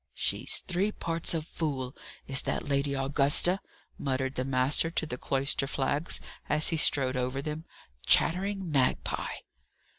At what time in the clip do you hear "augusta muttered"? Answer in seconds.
2.95-4.33